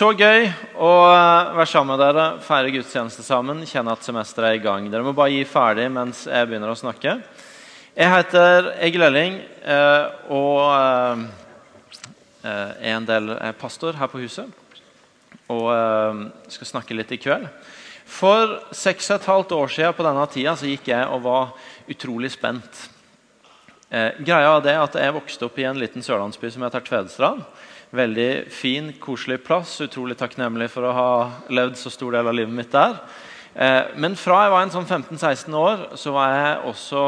[0.00, 0.46] Så gøy
[0.80, 3.58] å eh, være sammen med dere, feire gudstjeneste sammen.
[3.68, 4.86] Kjenne at semesteret er i gang.
[4.88, 7.18] Dere må bare gi ferdig mens jeg begynner å snakke.
[7.92, 11.26] Jeg heter Egil Elling eh, og eh,
[12.48, 13.28] er en del
[13.60, 14.48] pastor her på huset.
[15.52, 15.68] Og
[16.48, 17.50] skal snakke litt i kveld.
[18.08, 21.52] For seks og et halvt år siden på denne tida så gikk jeg og var
[21.92, 22.86] utrolig spent.
[23.90, 27.44] greia er det at Jeg vokste opp i en liten sørlandsby som heter Tvedestrand.
[27.90, 29.72] Veldig fin, koselig plass.
[29.82, 31.12] Utrolig takknemlig for å ha
[31.50, 33.00] levd så stor del av livet mitt der.
[33.50, 37.02] Eh, men fra jeg var en sånn 15-16 år, så var jeg også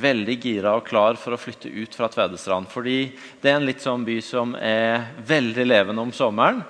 [0.00, 2.70] veldig gira og klar for å flytte ut fra Tvedestrand.
[2.72, 3.10] Fordi
[3.42, 6.62] det er en litt sånn by som er veldig levende om sommeren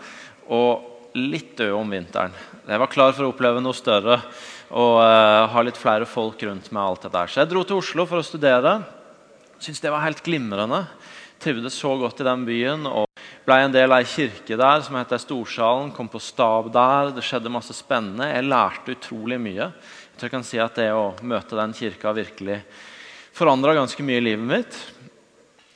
[0.51, 2.35] og litt død om vinteren.
[2.67, 4.19] Jeg var klar for å oppleve noe større
[4.73, 6.83] og uh, ha litt flere folk rundt meg.
[6.83, 7.29] alt der.
[7.29, 8.79] Så jeg dro til Oslo for å studere.
[9.61, 10.87] Syntes det var helt glimrende.
[11.43, 12.89] Trivdes så godt i den byen.
[12.89, 13.12] og
[13.47, 15.91] ble en del av ei kirke der som heter Storsalen.
[15.95, 17.11] Kom på stab der.
[17.17, 18.31] Det skjedde masse spennende.
[18.31, 19.69] Jeg lærte utrolig mye.
[19.69, 22.61] Jeg tror jeg kan si at Det å møte den kirka virkelig
[23.33, 24.79] forandra ganske mye i livet mitt.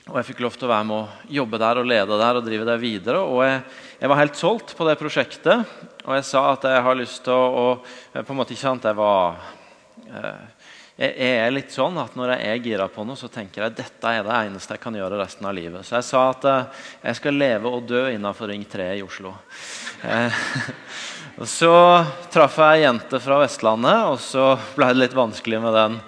[0.07, 2.47] Og Jeg fikk lov til å være med å jobbe der og lede der og
[2.47, 3.25] drive det videre.
[3.27, 3.63] Og jeg,
[3.99, 5.77] jeg var helt solgt på det prosjektet.
[6.07, 8.87] Og jeg sa at jeg har lyst til å, å på en måte ikke sant,
[8.87, 9.41] jeg var...
[10.07, 10.56] Eh,
[10.97, 13.81] jeg er litt sånn at Når jeg er gira på noe, så tenker jeg at
[13.83, 15.85] dette er det eneste jeg kan gjøre resten av livet.
[15.85, 19.35] Så jeg sa at uh, jeg skal leve og dø innenfor Ring 3 i Oslo.
[19.97, 20.31] Uh,
[21.45, 21.69] Så
[22.33, 25.99] traff jeg ei jente fra Vestlandet, og så ble det litt vanskelig med den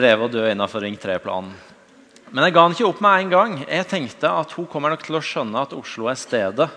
[0.00, 1.52] leve og dø innenfor Ring 3-planen.
[2.32, 3.56] Men jeg ga den ikke opp med en gang.
[3.66, 6.70] Jeg tenkte at hun kommer nok til å skjønne at Oslo er stedet.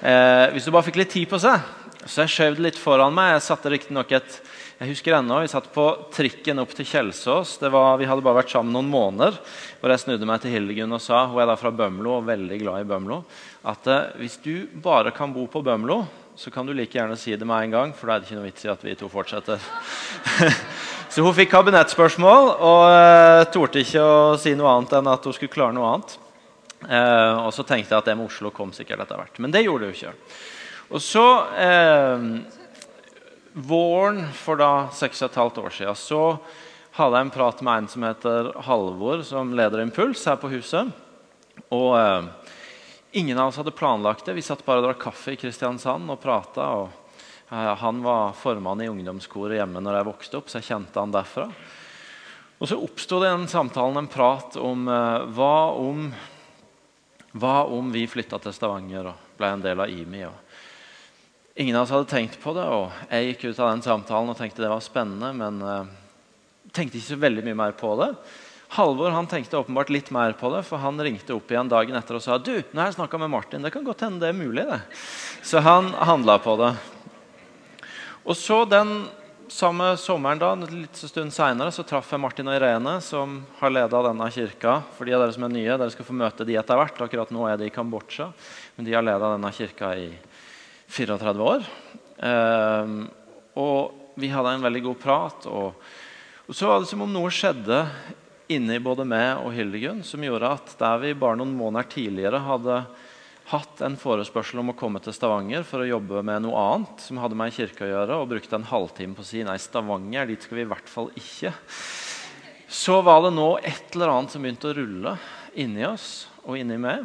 [0.00, 1.60] Eh, hvis hun bare fikk litt tid på seg.
[2.08, 3.34] Så jeg skjøv det litt foran meg.
[3.34, 4.38] Jeg satte riktignok et
[4.74, 7.60] jeg husker ennå, Vi satt på trikken opp til Kjelsås.
[7.62, 9.36] Var, vi hadde bare vært sammen noen måneder.
[9.78, 12.58] hvor Jeg snudde meg til Hildegunn og sa hun er da fra Bømlo og veldig
[12.58, 13.22] glad i Bømlo,
[13.64, 16.00] at eh, hvis du bare kan bo på Bømlo,
[16.34, 18.40] så kan du like gjerne si det med en gang, for da er det ikke
[18.40, 19.62] noe vits i at vi to fortsetter.
[21.12, 25.38] så hun fikk kabinettspørsmål og eh, torde ikke å si noe annet enn at hun
[25.38, 26.18] skulle klare noe annet.
[26.90, 29.38] Eh, og så tenkte jeg at det med Oslo kom sikkert etter hvert.
[29.38, 30.36] Men det gjorde det jo ikke.
[30.90, 31.26] Og så...
[31.62, 32.62] Eh,
[33.54, 36.22] våren for da seks og et halvt år siden så
[36.94, 40.90] hadde jeg en prat med en som heter Halvor, som leder Impuls her på huset.
[41.74, 42.26] Og eh,
[43.18, 44.36] ingen av oss hadde planlagt det.
[44.36, 46.68] Vi satt bare og drakk kaffe i Kristiansand og prata.
[46.82, 47.16] Og,
[47.50, 51.14] eh, han var formann i ungdomskoret hjemme når jeg vokste opp, så jeg kjente han
[51.14, 51.48] derfra.
[52.62, 56.08] Og så oppsto det i den samtalen en prat om eh, hva om
[57.34, 60.20] hva om vi flytta til Stavanger og ble en del av IMI?
[60.28, 60.43] Og
[61.56, 64.38] Ingen av oss hadde tenkt på det, og jeg gikk ut av den samtalen og
[64.38, 65.86] tenkte det var spennende, men uh,
[66.74, 68.08] tenkte ikke så veldig mye mer på det.
[68.74, 72.18] Halvor han tenkte åpenbart litt mer på det, for han ringte opp igjen dagen etter
[72.18, 74.40] og sa du, nå har jeg snakka med Martin, det kan godt hende det er
[74.40, 74.66] mulig.
[74.66, 74.80] det.
[75.46, 76.72] Så han handla på det.
[78.24, 79.04] Og så den
[79.46, 84.02] samme sommeren, da, litt stund senere, så traff jeg Martin og Irene, som har leda
[84.08, 84.80] denne kirka.
[84.98, 86.98] For de av dere som er nye, dere skal få møte de etter hvert.
[87.06, 88.32] Akkurat nå er de i Kambodsja,
[88.74, 90.08] men de har leda denne kirka i
[90.94, 91.68] 34 år.
[92.18, 92.92] Eh,
[93.58, 95.48] og vi hadde en veldig god prat.
[95.50, 95.74] Og,
[96.54, 97.82] så var det som om noe skjedde
[98.52, 102.82] inni både meg og Hildegunn som gjorde at der vi bare noen måneder tidligere hadde
[103.48, 107.20] hatt en forespørsel om å komme til Stavanger for å jobbe med noe annet som
[107.20, 110.44] hadde med kirke å gjøre, og brukte en halvtime på å si nei, Stavanger, dit
[110.44, 111.52] skal vi i hvert fall ikke.
[112.68, 115.18] Så var det nå et eller annet som begynte å rulle
[115.60, 117.04] inni oss og inni meg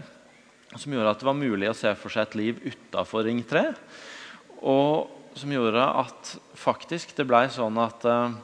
[0.76, 3.64] som gjorde at det var mulig å se for seg et liv utafor Ring 3.
[4.70, 5.10] Og
[5.40, 8.36] som gjorde at faktisk det ble sånn at uh,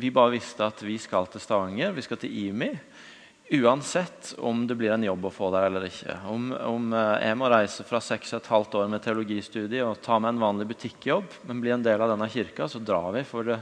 [0.00, 2.72] vi bare visste at vi skal til Stavanger, vi skal til IMI.
[3.52, 6.16] Uansett om det blir en jobb å få der eller ikke.
[6.28, 10.42] Om, om uh, jeg må reise fra 6,5 år med teologistudie og ta meg en
[10.42, 13.24] vanlig butikkjobb, men bli en del av denne kirka, så drar vi.
[13.28, 13.60] For det,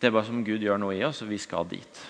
[0.00, 2.02] det er bare som Gud gjør noe i oss, og vi skal dit.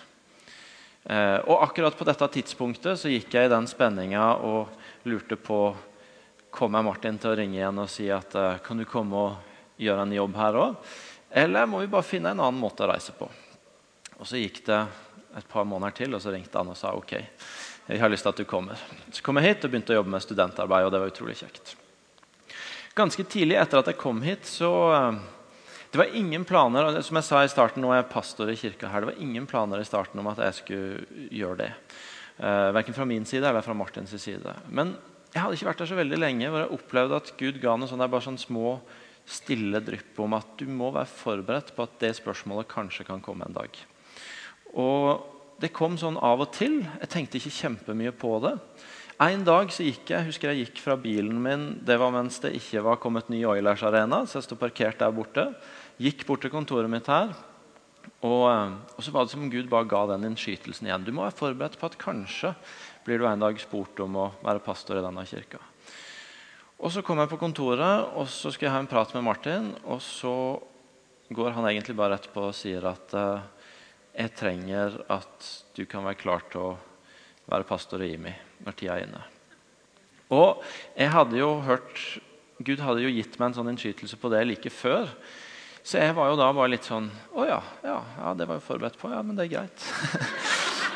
[1.04, 5.62] Eh, og akkurat på dette tidspunktet så gikk jeg i den spenninga og lurte på
[6.50, 10.04] Kommer Martin til å ringe igjen og si at eh, kan du komme og gjøre
[10.04, 10.90] en jobb her òg?
[11.30, 13.28] Eller må vi bare finne en annen måte å reise på?
[14.18, 14.80] Og Så gikk det
[15.38, 17.12] et par måneder til, og så ringte han og sa ok,
[17.86, 18.80] jeg har lyst til at du kommer.
[19.14, 21.76] Så kom jeg hit og begynte å jobbe med studentarbeid, og det var utrolig kjekt.
[22.98, 25.20] Ganske tidlig etter at jeg kom hit, så eh,
[25.90, 28.90] det var ingen planer som jeg sa i starten, nå er jeg pastor i kirka
[28.92, 31.70] her, det var ingen planer i starten om at jeg skulle gjøre det.
[32.40, 34.54] Uh, verken fra min side eller fra Martins side.
[34.70, 34.94] Men
[35.34, 37.90] jeg hadde ikke vært der så veldig lenge hvor jeg opplevde at Gud ga noen
[37.90, 38.78] sånn, bare sånn små,
[39.30, 43.46] stille drypp om at du må være forberedt på at det spørsmålet kanskje kan komme
[43.46, 43.82] en dag.
[44.78, 46.80] Og det kom sånn av og til.
[47.02, 48.56] Jeg tenkte ikke kjempemye på det.
[49.20, 52.54] En dag så gikk jeg husker jeg gikk fra bilen min det var mens det
[52.56, 54.22] ikke var kommet ny Oilers Arena.
[54.24, 55.50] så jeg stod parkert der borte.
[56.00, 57.34] Gikk bort til kontoret mitt her.
[58.24, 61.04] Og, eh, og, så var det som om Gud bare ga den innskytelsen igjen.
[61.04, 62.54] Du må være forberedt på at kanskje
[63.04, 65.60] blir du en dag spurt om å være pastor i denne kirka.
[66.80, 69.74] Og Så kom jeg på kontoret og så skal jeg ha en prat med Martin.
[69.84, 70.32] Og så
[71.28, 73.44] går han egentlig bare etterpå og sier at uh,
[74.16, 76.78] jeg trenger at du kan være klar til å
[77.50, 78.32] være pastor i IMI
[78.64, 79.20] når tida er inne.
[80.32, 80.64] Og
[80.96, 82.02] jeg hadde jo hørt
[82.60, 85.08] Gud hadde jo gitt meg en sånn innskytelse på det like før.
[85.82, 88.66] Så jeg var jo da bare litt sånn Å ja, ja, ja det var jeg
[88.66, 89.10] forberedt på.
[89.12, 89.86] Ja, men det er greit.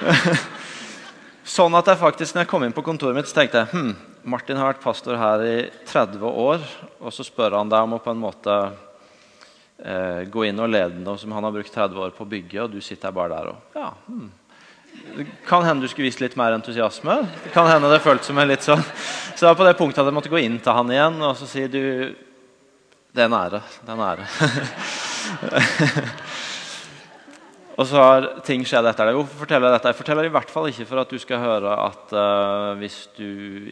[1.57, 3.95] sånn at jeg faktisk, når jeg kom inn på kontoret mitt, så tenkte jeg hm,
[4.29, 5.57] Martin har vært pastor her i
[5.89, 6.65] 30 år,
[7.01, 8.55] og så spør han deg om å på en måte
[9.85, 12.63] eh, gå inn og lede noe som han har brukt 30 år på å bygge,
[12.65, 14.33] og du sitter bare der og ja, hm.
[15.47, 17.17] Kan hende du skulle vist litt mer entusiasme.
[17.51, 18.79] Kan hende det føltes som en litt sånn
[19.35, 21.35] Så det var på det punktet at jeg måtte gå inn til han igjen og
[21.35, 21.83] så si du
[23.15, 23.61] det er en ære.
[23.79, 24.25] Det er en ære.
[27.79, 29.13] og så har ting skjedd etter det.
[29.15, 29.93] Hvorfor forteller jeg dette?
[29.93, 33.29] Jeg forteller i hvert fall ikke for at du skal høre at uh, hvis du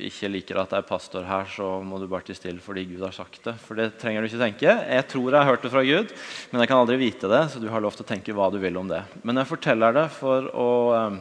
[0.06, 3.02] ikke liker at det er pastor her, så må du bare tie stille fordi Gud
[3.02, 3.56] har sagt det.
[3.64, 4.76] For det trenger du ikke tenke.
[4.78, 6.14] Jeg tror jeg har hørt det fra Gud,
[6.52, 8.62] men jeg kan aldri vite det, så du har lov til å tenke hva du
[8.62, 9.02] vil om det.
[9.26, 11.18] Men jeg forteller det for å uh,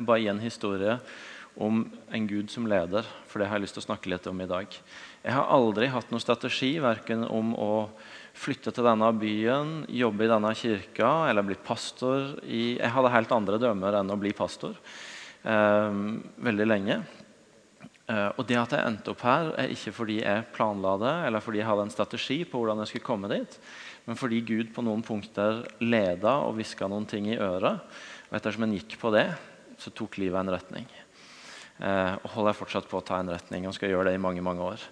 [0.00, 0.96] bare gi en historie
[1.60, 4.38] om en Gud som leder, for det har jeg lyst til å snakke litt om
[4.40, 4.78] i dag.
[5.22, 7.72] Jeg har aldri hatt noen strategi verken om å
[8.34, 12.40] flytte til denne byen, jobbe i denne kirka eller bli pastor.
[12.42, 14.74] I, jeg hadde helt andre drømmer enn å bli pastor
[15.46, 16.00] eh,
[16.48, 16.96] veldig lenge.
[18.10, 21.44] Eh, og det at jeg endte opp her, er ikke fordi jeg planla det eller
[21.44, 23.56] fordi jeg hadde en strategi på hvordan jeg skulle komme dit,
[24.08, 27.78] men fordi Gud på noen punkter leda og hviska noen ting i øret.
[28.30, 29.28] Og ettersom en gikk på det,
[29.78, 30.90] så tok livet en retning.
[31.80, 34.22] Eh, og holder jeg fortsatt på å ta en retning og skal gjøre det i
[34.22, 34.82] mange mange år.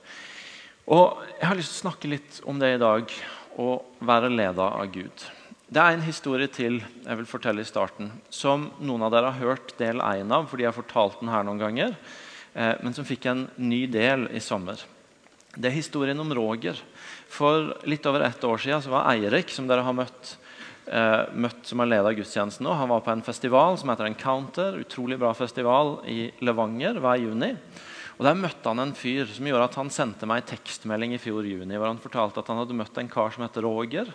[0.91, 3.13] Og Jeg har lyst til å snakke litt om det i dag,
[3.61, 5.27] å være leda av Gud.
[5.71, 9.53] Det er en historie til jeg vil fortelle i starten, som noen av dere har
[9.53, 11.95] hørt del én av, fordi jeg har fortalt den her noen ganger,
[12.55, 14.83] eh, men som fikk en ny del i sommer.
[15.55, 16.79] Det er historien om Roger.
[17.31, 20.37] For litt over ett år siden var Eirik, som dere har møtt,
[20.91, 22.73] møtt som har leda gudstjenesten nå.
[22.75, 24.79] Han var på en festival som heter Encounter.
[24.83, 27.53] Utrolig bra festival i Levanger hver juni.
[28.19, 31.21] Og Der møtte han en fyr som gjorde at han sendte meg en tekstmelding i
[31.23, 34.11] fjor juni, hvor han fortalte at han hadde møtt en kar som heter Roger,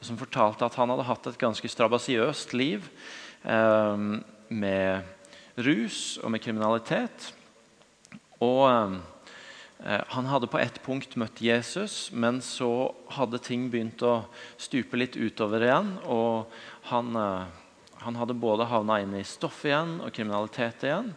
[0.00, 2.86] som fortalte at han hadde hatt et ganske strabasiøst liv
[3.44, 4.06] eh,
[4.48, 7.32] med rus og med kriminalitet.
[8.40, 9.11] Og eh, Eh,
[9.82, 14.24] han hadde på ett punkt møtt Jesus, men så hadde ting begynt å
[14.54, 15.96] stupe litt utover igjen.
[16.06, 16.52] og
[16.90, 17.46] Han, eh,
[18.04, 21.14] han hadde både havna inn i stoff igjen og kriminalitet igjen.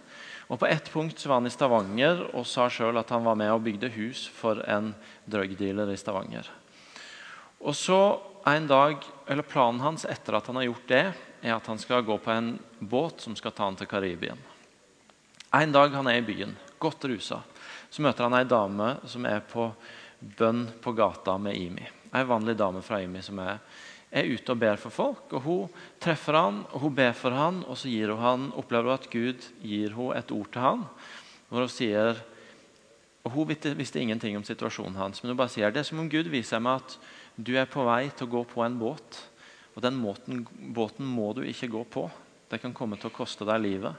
[0.49, 3.35] Og På ett punkt så var han i Stavanger og sa sjøl at han var
[3.35, 4.93] med og bygde hus for en
[5.25, 6.49] drugdealer i Stavanger.
[7.61, 8.97] Og så en dag,
[9.27, 11.05] eller Planen hans etter at han har gjort det,
[11.41, 14.37] er at han skal gå på en båt som skal ta han til Karibien.
[15.53, 17.41] En dag han er i byen, godt rusa.
[17.95, 19.69] Så møter han ei dame som er på
[20.35, 21.85] bønn på gata med Imi.
[22.11, 23.61] Ei vanlig dame fra Imi som er,
[24.11, 25.31] er, ute og ber for folk.
[25.31, 28.97] og Hun treffer han, og hun ber for han, og så hun han, opplever hun
[28.97, 30.83] at Gud gir hun et ord til han,
[31.47, 32.23] hvor hun sier
[33.25, 36.09] og Hun visste ingenting om situasjonen hans, men hun bare sier det er som om
[36.09, 36.91] Gud viser meg at
[37.41, 39.17] du er på vei til å gå på en båt.
[39.73, 40.43] Og den måten,
[40.75, 42.03] båten må du ikke gå på.
[42.51, 43.97] Det kan komme til å koste deg livet.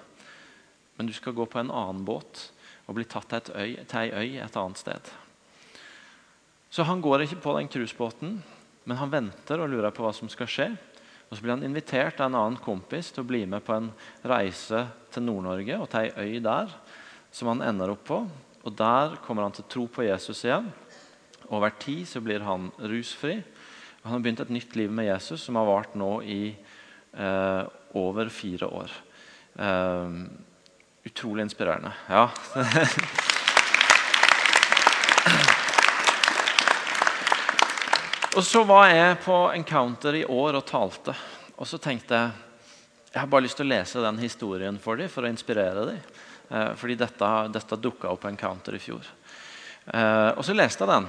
[0.95, 2.53] Men du skal gå på en annen båt
[2.87, 5.11] og blir tatt til ei øy et annet sted.
[6.71, 8.37] Så han går ikke på den cruisebåten,
[8.87, 10.69] men han venter og lurer på hva som skal skje.
[11.27, 13.91] Og Så blir han invitert av en annen kompis til å bli med på en
[14.23, 16.71] reise til Nord-Norge og til ei øy der,
[17.35, 18.21] som han ender opp på.
[18.67, 20.71] Og Der kommer han til å tro på Jesus igjen.
[21.51, 23.41] Over tid så blir han rusfri.
[24.03, 27.63] Han har begynt et nytt liv med Jesus som har vart nå i eh,
[27.99, 28.93] over fire år.
[29.59, 30.19] Eh,
[31.07, 31.93] Utrolig inspirerende.
[32.09, 32.31] Ja.
[38.37, 41.15] og så var jeg på Encounter i år og talte.
[41.57, 42.31] Og så tenkte jeg
[43.17, 46.01] jeg har bare lyst til å lese den historien for dem for å inspirere dem.
[46.51, 49.07] Eh, fordi dette, dette dukka opp på Encounter i fjor.
[49.87, 51.07] Eh, og så leste jeg den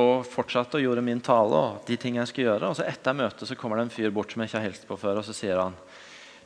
[0.00, 1.58] og fortsatte å gjøre min tale.
[1.58, 2.70] og de ting jeg skulle gjøre.
[2.70, 4.88] Og så etter møtet så kommer det en fyr bort som jeg ikke har hilst
[4.88, 5.76] på før, og så sier han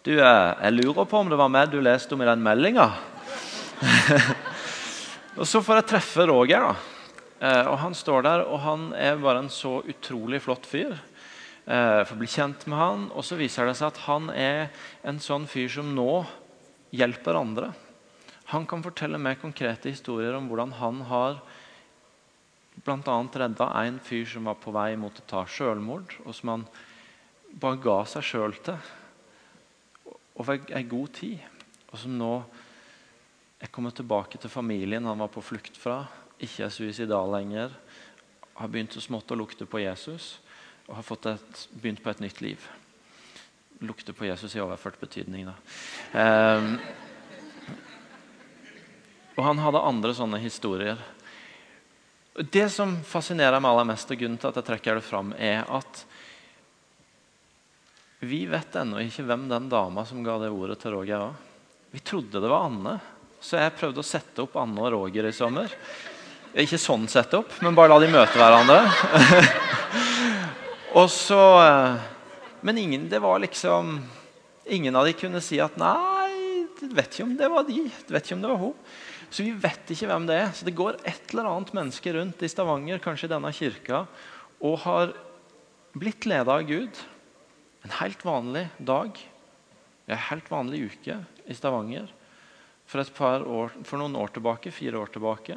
[0.08, 2.86] du, eh, jeg lurer på om det var meg du leste om i den meldinga.
[5.38, 6.64] og så får jeg treffe Roger.
[6.64, 6.70] da.
[7.44, 10.96] Eh, og Han står der, og han er bare en så utrolig flott fyr.
[11.68, 14.70] Jeg får bli kjent med han, og så viser det seg at han er
[15.04, 16.22] en sånn fyr som nå
[16.96, 17.68] hjelper andre.
[18.48, 21.42] Han kan fortelle mer konkrete historier om hvordan han har
[22.80, 23.18] bl.a.
[23.42, 26.64] redda en fyr som var på vei mot å ta selvmord, og som han
[27.60, 28.80] bare ga seg sjøl til
[30.38, 31.38] over ei god tid.
[31.90, 32.32] Og som nå
[33.58, 36.02] er kommet tilbake til familien han var på flukt fra.
[36.38, 37.74] Ikke er suicidal lenger.
[38.58, 40.36] Har begynt så smått å lukte på Jesus
[40.88, 42.62] og har et, begynt på et nytt liv.
[43.84, 45.54] Lukte på Jesus i overført betydning, da.
[46.16, 46.78] Um,
[49.36, 50.98] og han hadde andre sånne historier.
[52.38, 55.60] Det som fascinerer meg aller mest, og grunnen til at jeg trekker det fram, er
[55.68, 56.02] at
[58.18, 61.34] vi vet ennå ikke hvem den dama som ga det ordet til Roger var.
[61.94, 62.96] Vi trodde det var Anne,
[63.40, 65.70] så jeg prøvde å sette opp Anne og Roger i sommer.
[66.58, 68.80] Ikke sånn sette opp, men bare la de møte hverandre.
[70.98, 72.06] og så eh,
[72.66, 74.00] Men ingen, det var liksom
[74.68, 78.34] Ingen av de kunne si at 'nei, vet ikke om det var de', vet ikke
[78.36, 78.74] om det var hun.
[79.30, 80.50] Så vi vet ikke hvem det er.
[80.52, 84.02] Så det går et eller annet menneske rundt i Stavanger, kanskje i denne kirka,
[84.60, 85.14] og har
[85.96, 87.00] blitt leda av Gud.
[87.88, 89.16] En helt vanlig dag,
[90.06, 91.14] en helt vanlig uke
[91.48, 92.10] i Stavanger
[92.84, 93.00] for,
[93.48, 95.56] år, for noen år tilbake, fire år tilbake.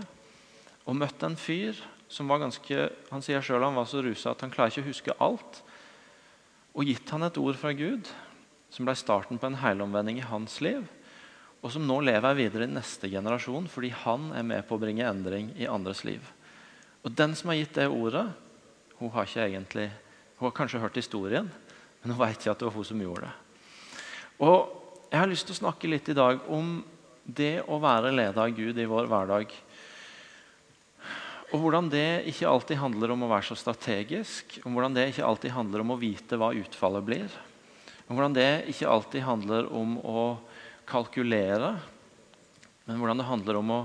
[0.88, 1.76] Og møtte en fyr
[2.12, 4.88] som var ganske Han sier selv han var så rusa at han klarer ikke å
[4.88, 5.60] huske alt.
[6.72, 8.08] Og gitt han et ord fra Gud
[8.72, 10.88] som ble starten på en helomvending i hans liv
[11.62, 15.06] og som nå lever videre i neste generasjon fordi han er med på å bringe
[15.06, 16.24] endring i andres liv.
[17.06, 18.26] Og Den som har gitt det ordet,
[18.98, 19.90] hun har egentlig,
[20.40, 21.50] hun har kanskje hørt historien,
[22.01, 23.34] men nå vet jeg at det var hun som gjorde det.
[24.41, 24.77] Og
[25.12, 26.77] Jeg har lyst til å snakke litt i dag om
[27.27, 29.51] det å være ledet av Gud i vår hverdag.
[31.51, 35.27] Og hvordan det ikke alltid handler om å være så strategisk, om hvordan det ikke
[35.27, 37.36] alltid handler om å vite hva utfallet blir.
[38.08, 40.24] Om hvordan det ikke alltid handler om å
[40.88, 41.74] kalkulere,
[42.88, 43.81] men hvordan det handler om å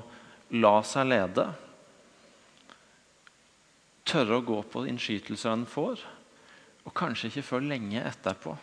[0.63, 1.49] la seg lede.
[4.07, 6.07] Tørre å gå på innskytelser en får,
[6.87, 8.55] og kanskje ikke før lenge etterpå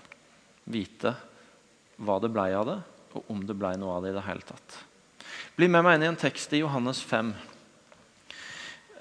[0.71, 1.11] vite
[2.03, 2.79] hva det blei av det,
[3.13, 4.77] og om det blei noe av det i det hele tatt.
[5.57, 7.33] Bli med meg inn i en tekst i Johannes 5.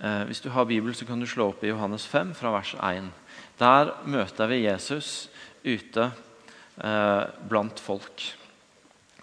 [0.03, 2.75] Eh, hvis du har Bibel, så kan du slå opp i Johannes 5 fra vers
[2.77, 3.09] 1.
[3.63, 5.31] Der møter vi Jesus
[5.65, 8.27] ute eh, blant folk.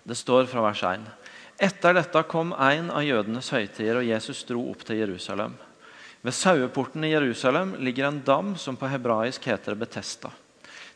[0.08, 1.06] Det står fra vers 1.
[1.70, 5.58] Etter dette kom en av jødenes høytider, og Jesus dro opp til Jerusalem.
[6.22, 10.32] Ved saueporten i Jerusalem ligger en dam som på hebraisk heter Betesta.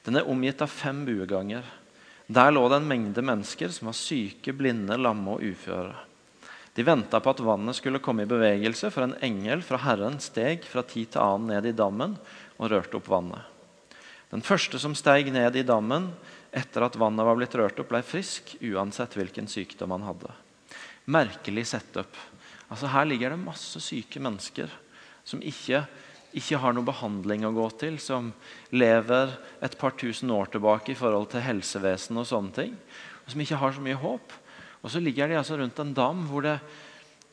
[0.03, 1.63] Den er omgitt av fem bueganger.
[2.27, 5.95] Der lå det en mengde mennesker som var syke, blinde, lamme og uføre.
[6.75, 10.67] De venta på at vannet skulle komme i bevegelse, for en engel fra Herren steg
[10.67, 12.17] fra tid til annen ned i dammen
[12.57, 13.47] og rørte opp vannet.
[14.33, 16.09] Den første som steg ned i dammen,
[16.51, 20.35] etter at vannet var blitt rørt opp, ble frisk uansett hvilken sykdom han hadde.
[21.05, 22.17] Merkelig setup.
[22.67, 24.71] Altså Her ligger det masse syke mennesker
[25.27, 25.83] som ikke,
[26.35, 28.31] ikke har noe behandling å gå til, som
[28.73, 32.73] lever et par tusen år tilbake i forhold til helsevesen og sånne ting,
[33.23, 34.39] og som ikke har så mye håp.
[34.83, 36.57] Og så ligger de altså rundt en dam hvor det,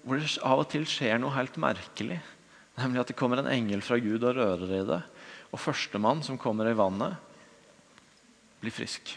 [0.05, 2.21] hvor det av og til skjer noe helt merkelig.
[2.79, 5.01] Nemlig at det kommer en engel fra Gud og rører i det.
[5.51, 7.19] Og førstemann som kommer i vannet,
[8.61, 9.17] blir frisk.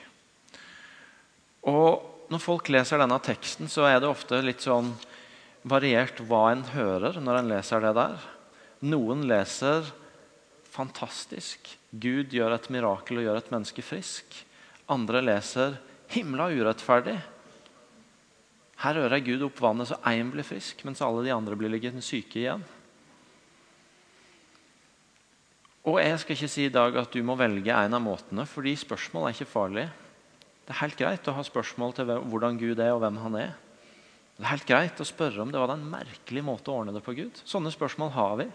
[1.67, 4.87] Og Når folk leser denne teksten, så er det ofte litt sånn
[5.69, 8.23] variert hva en hører når en leser det der.
[8.83, 9.87] Noen leser
[10.73, 11.69] fantastisk.
[11.91, 14.35] Gud gjør et mirakel og gjør et menneske frisk.
[14.91, 15.77] Andre leser
[16.11, 17.15] himla urettferdig.
[18.83, 22.03] Her rører Gud opp vannet så én blir frisk, mens alle de andre blir liggende
[22.03, 22.65] syke igjen.
[25.87, 28.75] Og jeg skal ikke si i dag at du må velge en av måtene, fordi
[28.79, 29.85] spørsmål er ikke farlig.
[30.63, 33.55] Det er helt greit å ha spørsmål til hvordan Gud er, og hvem han er.
[34.33, 37.03] Det er helt greit å spørre om det var en merkelig måte å ordne det
[37.05, 37.37] på Gud.
[37.45, 38.47] Sånne spørsmål har vi.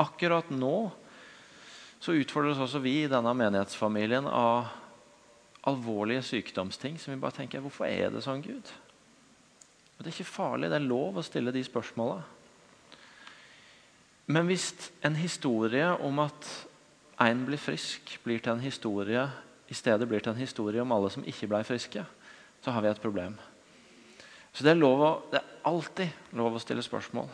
[0.00, 0.88] Akkurat nå
[2.00, 4.70] så utfordres også vi i denne menighetsfamilien av
[5.66, 8.70] alvorlige sykdomsting som vi bare tenker Hvorfor er det sånn, Gud?
[9.96, 10.70] Og Det er ikke farlig.
[10.70, 12.20] Det er lov å stille de spørsmåla.
[14.26, 14.70] Men hvis
[15.06, 16.48] en historie om at
[17.22, 19.24] én blir frisk, blir til en historie
[19.68, 22.04] i stedet blir til en historie om alle som ikke ble friske,
[22.62, 23.36] så har vi et problem.
[24.56, 27.28] Så det er, å, det er alltid lov å stille spørsmål.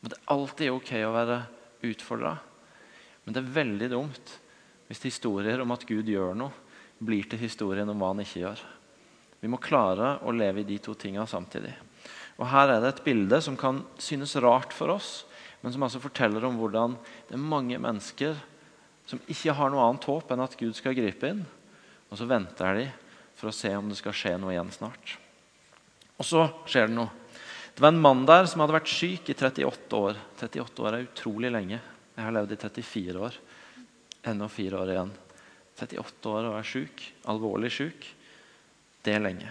[0.00, 1.36] Men det er alltid ok å være
[1.84, 2.32] utfordra.
[3.24, 4.32] Men det er veldig dumt
[4.88, 6.62] hvis historier om at Gud gjør noe,
[7.04, 8.62] blir til historien om hva han ikke gjør.
[9.42, 11.74] Vi må klare å leve i de to tinga samtidig.
[12.40, 15.26] Og Her er det et bilde som kan synes rart for oss,
[15.60, 16.96] men som altså forteller om hvordan
[17.28, 18.38] det er mange mennesker
[19.08, 21.44] som ikke har noe annet håp enn at Gud skal gripe inn.
[22.08, 22.88] Og så venter de
[23.36, 25.18] for å se om det skal skje noe igjen snart.
[26.20, 27.10] Og så skjer det noe.
[27.74, 30.18] Det var en mann der som hadde vært syk i 38 år.
[30.38, 31.80] 38 år er utrolig lenge.
[32.14, 33.38] Jeg har levd i 34 år.
[34.30, 35.10] Ennå fire år igjen.
[35.74, 37.02] 38 år og er syk,
[37.32, 38.06] alvorlig syk.
[39.02, 39.50] Det er lenge.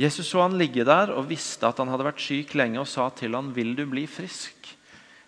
[0.00, 3.08] Jesus så han ligge der og visste at han hadde vært syk lenge, og sa
[3.14, 4.74] til han, 'Vil du bli frisk?'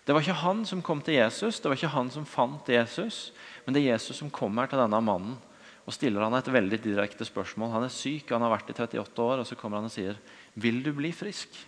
[0.05, 3.31] Det var ikke han som kom til Jesus, det var ikke han som fant Jesus,
[3.65, 5.37] men det er Jesus som kommer til denne mannen
[5.85, 7.71] og stiller han et veldig direkte spørsmål.
[7.75, 10.17] Han er syk, han har vært i 38 år, og så kommer han og sier,
[10.55, 11.65] 'Vil du bli frisk?'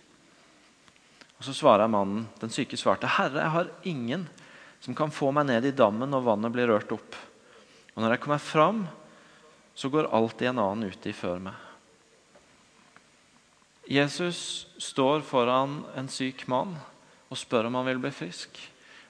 [1.38, 4.28] Og Så svarer mannen, den syke svarte, 'Herre, jeg har ingen
[4.80, 7.16] som kan få meg ned i dammen når vannet blir rørt opp.'
[7.94, 8.88] 'Og når jeg kommer fram,
[9.74, 11.68] så går alltid en annen uti før meg.'
[13.88, 16.76] Jesus står foran en syk mann
[17.30, 18.58] og spør om han vil bli frisk.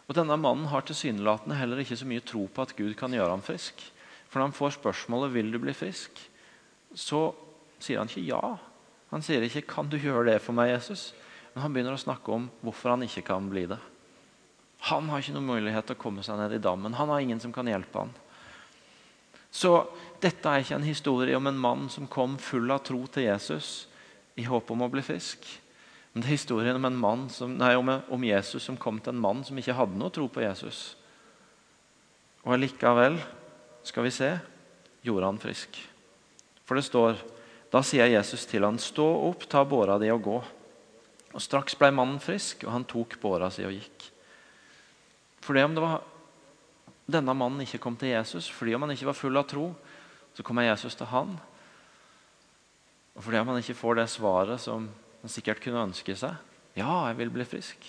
[0.07, 3.31] Og Denne mannen har tilsynelatende heller ikke så mye tro på at Gud kan gjøre
[3.31, 3.75] ham frisk.
[4.29, 6.21] For når han får spørsmålet vil du bli frisk,
[6.95, 7.31] så
[7.81, 8.57] sier han ikke ja.
[9.11, 11.13] Han sier ikke 'kan du gjøre det for meg, Jesus'?
[11.55, 13.79] Men han begynner å snakke om hvorfor han ikke kan bli det.
[14.81, 16.95] Han har ikke noen mulighet til å komme seg ned i dammen.
[16.95, 18.13] Han har ingen som kan hjelpe han.
[19.51, 19.89] Så
[20.21, 23.89] dette er ikke en historie om en mann som kom full av tro til Jesus
[24.37, 25.47] i håp om å bli frisk.
[26.13, 29.59] Men det er historien om, som, nei, om, Jesus som kom til en mann som
[29.59, 30.97] ikke hadde noe tro på Jesus.
[32.45, 33.19] Og allikevel,
[33.89, 34.31] skal vi se,
[35.03, 35.81] gjorde han frisk.
[36.69, 37.19] For det står
[37.69, 40.37] Da sier Jesus til han, stå opp, ta båra di og gå.
[41.37, 44.07] Og Straks ble mannen frisk, og han tok båra si og gikk.
[45.45, 45.99] Fordi om det var
[47.05, 49.67] denne mannen ikke kom til Jesus, fordi om han ikke var full av tro,
[50.33, 51.37] så kommer Jesus til han
[53.19, 54.85] og fordi om han ikke får det svaret som
[55.23, 56.39] han sikkert kunne ønske seg
[56.79, 57.83] Ja, jeg vil bli frisk.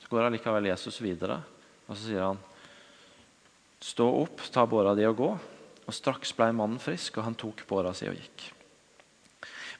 [0.00, 1.42] Så går allikevel Jesus videre,
[1.84, 2.40] og så sier han
[3.82, 5.30] Stå opp, ta båra di og gå.
[5.82, 8.44] Og straks ble mannen frisk, og han tok båra si og gikk.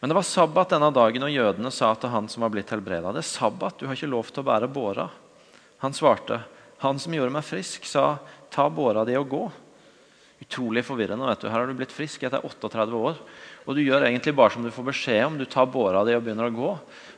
[0.02, 3.12] Men det var sabbat denne dagen, og jødene sa til han som var blitt helbreda,
[3.14, 5.06] det er sabbat, du har ikke lov til å bære båra.
[5.84, 6.40] Han svarte,
[6.82, 8.16] han som gjorde meg frisk, sa,
[8.50, 9.44] ta båra di og gå.
[10.42, 11.26] Utrolig forvirrende.
[11.26, 11.48] vet du.
[11.48, 13.20] Her har du blitt frisk etter 38 år.
[13.62, 15.36] Og du gjør egentlig bare som du får beskjed om.
[15.38, 16.70] Du tar båra di og begynner å gå.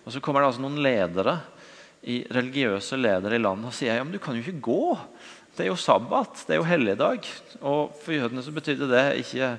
[0.05, 1.39] Og så kommer det altså noen ledere,
[2.05, 4.97] i, religiøse ledere i landet og sier ja, men du kan jo ikke gå.
[5.55, 7.29] Det er jo sabbat, det er jo helligdag.
[7.63, 9.51] Og for jødene så betydde det ikke,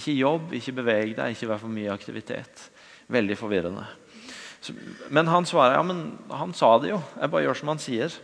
[0.00, 2.66] ikke jobb, ikke beveg deg, ikke være for mye aktivitet.
[3.10, 3.86] Veldig forvirrende.
[4.60, 4.74] Så,
[5.08, 6.02] men han svarer ja, men
[6.34, 7.00] han sa det jo.
[7.16, 8.16] Jeg bare gjør som han sier.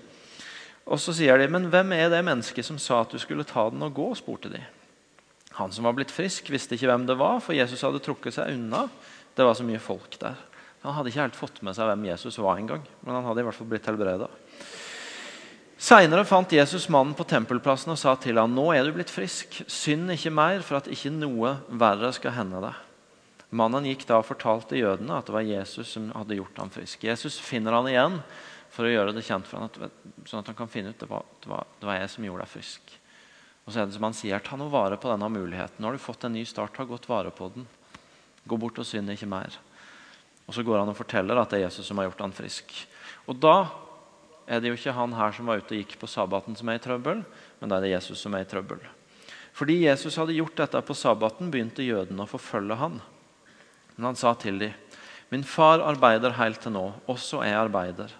[0.86, 3.68] Og så sier de, men hvem er det mennesket som sa at du skulle ta
[3.72, 4.10] den og gå?
[4.18, 4.60] spurte de.
[5.56, 8.52] Han som var blitt frisk, visste ikke hvem det var, for Jesus hadde trukket seg
[8.52, 8.84] unna.
[9.36, 10.36] Det var så mye folk der.
[10.86, 12.84] Han hadde ikke helt fått med seg hvem Jesus var engang.
[13.02, 14.28] Men han hadde i hvert fall blitt helbreda.
[15.76, 19.58] Seinere fant Jesus mannen på tempelplassen og sa til ham, nå er du blitt frisk.
[19.68, 22.78] Synd ikke mer, for at ikke noe verre skal hende deg.
[23.56, 27.04] Mannen gikk da og fortalte jødene at det var Jesus som hadde gjort ham frisk.
[27.06, 28.20] Jesus finner han igjen
[28.72, 29.92] for å gjøre det kjent for ham,
[30.26, 32.46] sånn at han kan finne ut det var, det var, det var jeg som gjorde
[32.46, 32.96] deg frisk.
[33.66, 35.80] Og så er det som han sier, Ta nå vare på denne muligheten.
[35.82, 36.76] Nå har du fått en ny start.
[36.76, 37.66] Ta godt vare på den.
[38.46, 39.58] Gå bort og synd ikke mer.
[40.46, 42.72] Og Så går han og forteller at det er Jesus som har gjort han frisk.
[43.26, 43.68] Og Da
[44.46, 46.78] er det jo ikke han her som var ute og gikk på sabbaten, som er
[46.78, 47.24] i trøbbel,
[47.60, 48.78] men da er det Jesus som er i trøbbel.
[49.56, 53.00] Fordi Jesus hadde gjort dette på sabbaten, begynte jødene å forfølge han.
[53.96, 54.74] Men han sa til dem,
[55.32, 58.12] min far arbeider helt til nå, også jeg arbeider.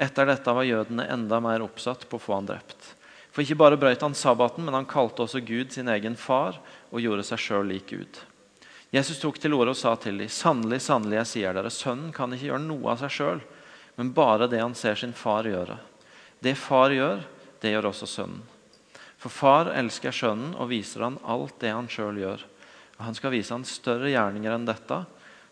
[0.00, 2.94] Etter dette var jødene enda mer oppsatt på å få han drept.
[3.34, 6.56] For ikke bare brøt han sabbaten, men han kalte også Gud sin egen far
[6.88, 8.22] og gjorde seg sjøl lik Gud.
[8.94, 12.32] Jesus tok til orde og sa til dem, sannelig, sannelig, jeg sier dere, sønnen kan
[12.32, 13.42] ikke gjøre noe av seg sjøl,
[13.98, 15.76] men bare det han ser sin far gjøre.
[16.40, 17.20] Det far gjør,
[17.60, 18.46] det gjør også sønnen.
[19.18, 22.46] For far elsker sønnen og viser han alt det han sjøl gjør.
[22.98, 25.02] Og han skal vise han større gjerninger enn dette,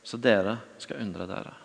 [0.07, 1.57] så dere skal undre dere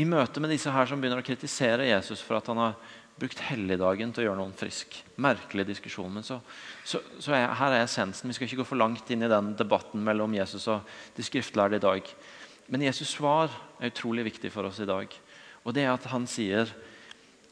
[0.00, 2.76] i møte med disse her som begynner å kritisere Jesus for at han har
[3.20, 4.96] brukt helligdagen til å gjøre noen frisk.
[5.20, 6.12] Merkelig diskusjon.
[6.14, 6.40] Men så,
[6.84, 8.30] så, så er, her er essensen.
[8.30, 11.80] Vi skal ikke gå for langt inn i den debatten mellom Jesus og de skriftlærde
[11.80, 12.12] i dag.
[12.70, 15.12] Men Jesus' svar er utrolig viktig for oss i dag.
[15.66, 16.70] Og det er at han sier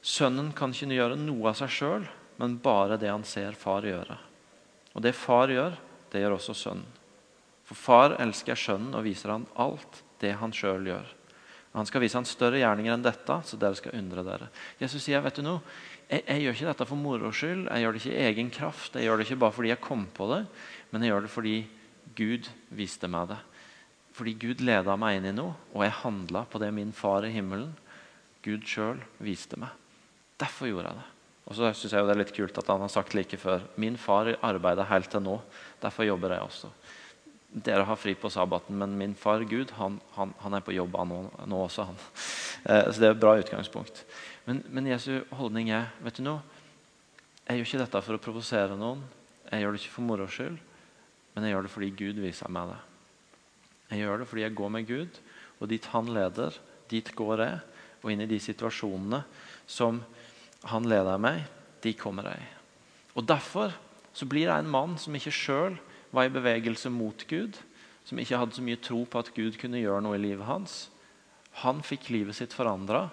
[0.05, 4.17] sønnen kan ikke gjøre noe av seg sjøl, men bare det han ser far gjøre.
[4.95, 5.77] Og det far gjør,
[6.13, 6.95] det gjør også sønnen.
[7.69, 11.18] For far elsker sønnen og viser han alt det han sjøl gjør.
[11.75, 14.49] Han skal vise han større gjerninger enn dette, så dere skal undre dere.
[14.81, 15.61] Jesus sier, vet du noe,
[16.09, 18.97] jeg, jeg gjør ikke dette for moro skyld, jeg gjør det ikke i egen kraft,
[18.97, 20.41] jeg gjør det ikke bare fordi jeg kom på det,
[20.91, 21.57] men jeg gjør det fordi
[22.19, 23.39] Gud viste meg det.
[24.17, 27.35] Fordi Gud leda meg inn i noe, og jeg handla på det min far i
[27.35, 27.71] himmelen,
[28.43, 29.71] Gud sjøl, viste meg.
[30.41, 31.09] Derfor gjorde jeg det.
[31.49, 33.97] Og så synes jeg det er litt kult at han har sagt like før Min
[34.01, 35.39] far arbeider helt til nå.
[35.81, 36.69] Derfor jobber jeg også.
[37.49, 40.97] Dere har fri på sabbaten, men min far Gud han, han, han er på jobb
[41.09, 41.89] nå, nå også.
[41.89, 42.01] han.
[42.69, 44.01] Eh, så det er et bra utgangspunkt.
[44.45, 46.41] Men, men Jesu holdning er vet du noe,
[47.47, 49.05] jeg gjør ikke dette for å provosere noen.
[49.47, 50.57] Jeg gjør det ikke for moro skyld,
[51.33, 52.81] men jeg gjør det fordi Gud viser meg det.
[53.93, 55.21] Jeg gjør det fordi jeg går med Gud,
[55.63, 56.59] og dit han leder,
[56.91, 57.63] dit går jeg.
[58.03, 59.23] Og inn i de situasjonene
[59.71, 60.03] som
[60.75, 61.47] han leder meg,
[61.87, 62.51] de kommer jeg.
[63.15, 63.73] Og Derfor
[64.13, 65.79] så blir jeg en mann som ikke sjøl
[66.15, 67.59] var i bevegelse mot Gud,
[68.09, 70.87] som ikke hadde så mye tro på at Gud kunne gjøre noe i livet hans,
[71.65, 73.09] han fikk livet sitt forandra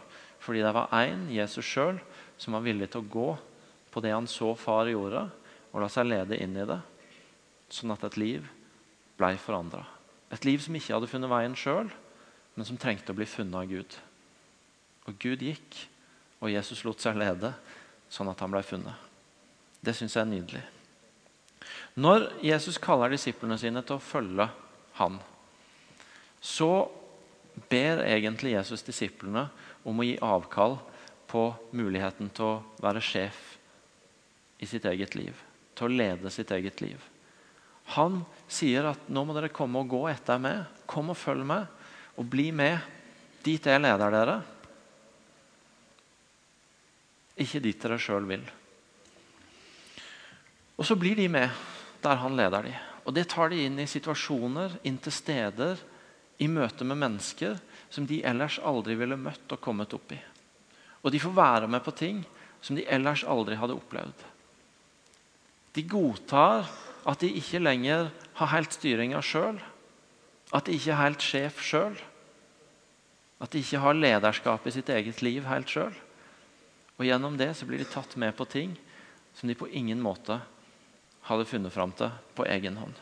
[0.45, 1.97] fordi det var én, Jesus sjøl,
[2.38, 3.29] som var villig til å gå
[3.89, 5.23] på det han så far gjorde,
[5.73, 6.77] og la seg lede inn i det,
[7.73, 8.45] sånn at et liv
[9.17, 9.81] ble forandra.
[10.29, 11.89] Et liv som ikke hadde funnet veien sjøl,
[12.53, 13.97] men som trengte å bli funnet av Gud.
[15.10, 15.79] Og Gud gikk,
[16.43, 17.55] og Jesus lot seg lede,
[18.05, 19.10] sånn at han ble funnet.
[19.81, 20.65] Det syns jeg er nydelig.
[21.95, 24.49] Når Jesus kaller disiplene sine til å følge
[24.97, 25.19] han,
[26.43, 26.88] så
[27.71, 29.47] ber egentlig Jesus disiplene
[29.88, 30.75] om å gi avkall
[31.31, 33.39] på muligheten til å være sjef
[34.60, 35.39] i sitt eget liv.
[35.75, 36.99] Til å lede sitt eget liv.
[37.95, 40.65] Han sier at nå må dere komme og gå etter meg.
[40.89, 41.67] Kom og følg meg,
[42.19, 42.79] og bli med
[43.45, 44.36] dit jeg leder dere.
[47.39, 48.43] Ikke dit dere sjøl vil.
[50.75, 51.51] Og så blir de med
[52.06, 52.76] der han leder de.
[53.06, 55.82] Og Det tar de inn i situasjoner, inn til steder,
[56.38, 57.60] i møte med mennesker
[57.94, 60.20] som de ellers aldri ville møtt og kommet opp i.
[61.06, 62.24] Og de får være med på ting
[62.65, 64.26] som de ellers aldri hadde opplevd.
[65.76, 66.68] De godtar
[67.06, 69.60] at de ikke lenger har helt styringa sjøl.
[70.52, 71.96] At de ikke er helt sjef sjøl.
[73.39, 75.94] At de ikke har lederskap i sitt eget liv helt sjøl.
[76.98, 78.76] Og gjennom det så blir de tatt med på ting
[79.36, 80.39] som de på ingen måte
[81.25, 82.95] hadde funnet fram til på egen hånd.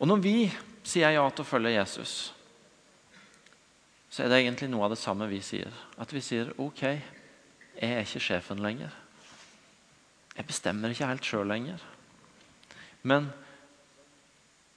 [0.00, 0.36] Og Når vi
[0.82, 2.32] sier ja til å følge Jesus,
[4.10, 5.70] så er det egentlig noe av det samme vi sier.
[6.00, 8.90] At vi sier OK, jeg er ikke sjefen lenger.
[10.34, 11.82] Jeg bestemmer ikke helt sjøl lenger.
[13.06, 13.28] Men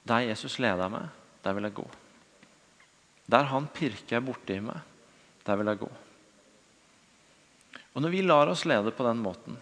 [0.04, 1.08] der Jesus leder meg,
[1.42, 1.86] der vil jeg gå.
[3.32, 4.80] Der han pirker borti meg,
[5.44, 5.90] der vil jeg gå.
[7.94, 9.56] Og Når vi lar oss lede på den måten,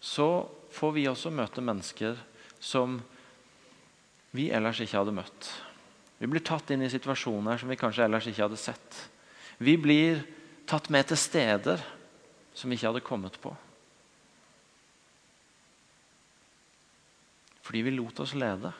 [0.00, 2.18] så får vi også møte mennesker
[2.62, 2.98] som
[4.34, 5.50] vi ellers ikke hadde møtt.
[6.18, 8.98] Vi blir tatt inn i situasjoner som vi kanskje ellers ikke hadde sett.
[9.62, 10.24] Vi blir
[10.66, 11.82] tatt med til steder
[12.54, 13.52] som vi ikke hadde kommet på.
[17.64, 18.72] Fordi vi lot oss lede.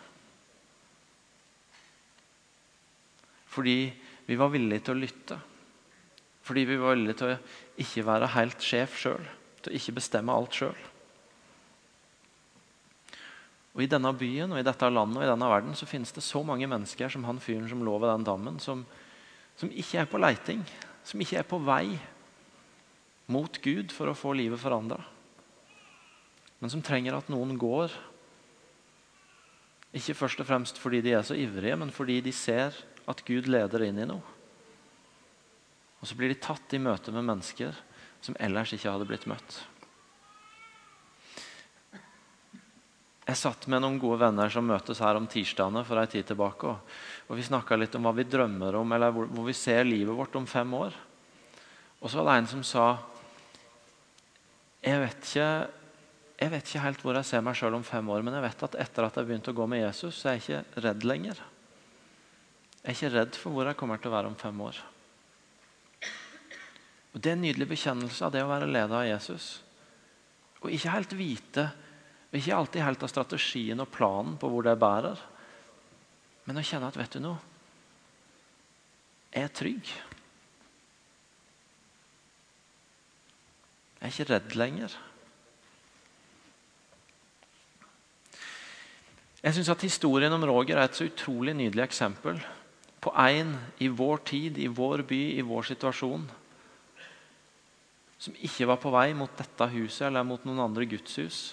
[3.55, 3.79] Fordi
[4.27, 5.39] vi var villige til å lytte.
[6.45, 7.39] Fordi vi var villige til å
[7.81, 9.31] ikke være helt sjef sjøl.
[9.63, 10.77] Til å ikke bestemme alt sjøl.
[13.75, 16.23] Og I denne byen og i dette landet og i denne verden så finnes det
[16.23, 18.85] så mange mennesker som han fyren som lå ved den dammen, som,
[19.59, 20.63] som ikke er på leiting,
[21.05, 21.97] som ikke er på vei
[23.35, 25.01] mot Gud for å få livet forandra.
[26.63, 27.93] Men som trenger at noen går.
[29.95, 32.77] Ikke først og fremst fordi de er så ivrige, men fordi de ser
[33.11, 34.23] at Gud leder inn i noe.
[36.01, 37.75] Og så blir de tatt i møte med mennesker
[38.25, 39.63] som ellers ikke hadde blitt møtt.
[43.25, 46.69] Jeg satt med noen gode venner som møtes her om tirsdagene for en tid tilbake.
[46.69, 46.97] Og,
[47.31, 50.13] og Vi snakka litt om hva vi drømmer om, eller hvor, hvor, vi ser livet
[50.17, 50.97] vårt om fem år.
[52.03, 52.87] Og så var det en som sa
[54.85, 55.49] jeg vet, ikke,
[56.43, 58.65] jeg vet ikke helt hvor jeg ser meg sjøl om fem år, men jeg vet
[58.67, 61.41] at etter at jeg begynte å gå med Jesus, så er jeg ikke redd lenger.
[62.83, 64.83] Jeg er ikke redd for hvor jeg kommer til å være om fem år.
[67.15, 69.47] Og Det er en nydelig bekjennelse av det å være leder av Jesus.
[70.61, 71.65] Og ikke helt vite
[72.35, 75.21] og ikke alltid helt av strategien og planen på hvor det bærer.
[76.51, 77.39] Men å kjenne at vet du noe
[79.35, 79.93] Jeg er trygg.
[84.01, 84.99] Jeg er ikke redd lenger.
[89.43, 92.43] Jeg syns at historien om Roger er et så utrolig nydelig eksempel
[92.99, 96.31] på en i vår tid, i vår by, i vår situasjon
[98.19, 101.53] som ikke var på vei mot dette huset eller mot noen andre gudshus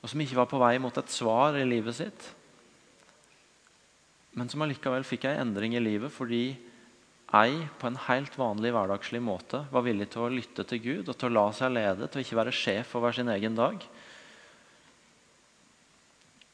[0.00, 2.28] og som ikke var på vei mot et svar i livet sitt,
[4.38, 6.44] men som allikevel fikk ei en endring i livet fordi
[7.34, 11.18] ei på en helt vanlig hverdagslig måte var villig til å lytte til Gud og
[11.18, 13.82] til å la seg lede, til å ikke være sjef over sin egen dag.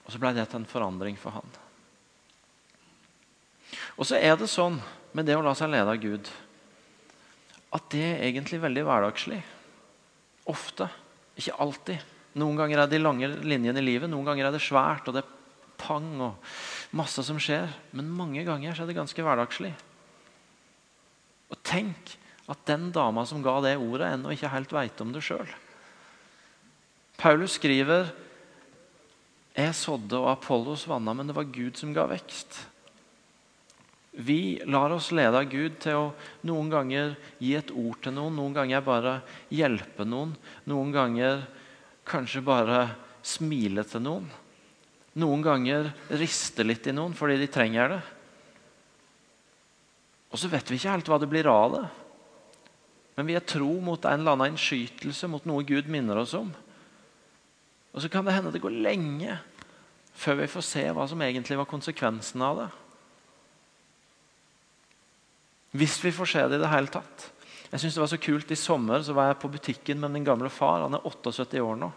[0.05, 1.55] Og så ble det til en forandring for han.
[3.97, 4.79] Og så er det sånn
[5.17, 6.29] med det å la seg lede av Gud
[7.77, 9.41] at det er egentlig veldig hverdagslig.
[10.49, 10.87] Ofte.
[11.37, 12.16] Ikke alltid.
[12.37, 15.17] Noen ganger er det de lange linjene i livet, noen ganger er det svært og
[15.17, 15.35] det er
[15.81, 16.53] pang og
[16.97, 17.69] masse som skjer.
[17.97, 19.73] Men mange ganger er det ganske hverdagslig.
[21.53, 22.17] Og tenk
[22.51, 25.49] at den dama som ga det ordet, ennå ikke helt veit om det sjøl.
[27.17, 28.11] Paulus skriver
[29.57, 32.59] jeg sådde og Apollos vanna, men det var Gud som ga vekst.
[34.17, 36.05] Vi lar oss lede av Gud til å
[36.49, 39.15] noen ganger gi et ord til noen, noen ganger bare
[39.53, 40.35] hjelpe noen,
[40.69, 41.45] noen ganger
[42.07, 42.81] kanskje bare
[43.27, 44.27] smile til noen.
[45.17, 45.91] Noen ganger
[46.21, 48.03] riste litt i noen fordi de trenger det.
[50.33, 51.85] Og så vet vi ikke helt hva det blir av det.
[53.17, 56.51] Men vi er tro mot en eller annen innskytelse, mot noe Gud minner oss om.
[57.97, 59.39] Og så kan det hende det går lenge
[60.17, 62.69] før vi får se hva som egentlig var konsekvensen av det.
[65.81, 67.31] Hvis vi får se det i det hele tatt.
[67.71, 70.27] Jeg synes det var så kult I sommer så var jeg på butikken med min
[70.27, 70.85] gamle far.
[70.85, 71.91] Han er 78 år nå.